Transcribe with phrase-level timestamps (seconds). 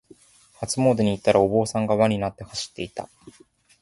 [0.59, 3.07] 初詣に行ったら、お坊さんが輪になって走っていた。